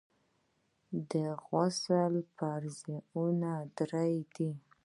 [1.11, 1.11] د
[1.47, 4.51] غسل فرضونه درې دي.